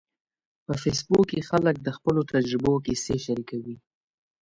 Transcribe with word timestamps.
په 0.65 0.73
فېسبوک 0.81 1.25
کې 1.31 1.39
خلک 1.49 1.75
د 1.81 1.87
خپلو 1.97 2.21
تجربو 2.33 2.73
کیسې 2.85 3.15
شریکوي. 3.25 3.75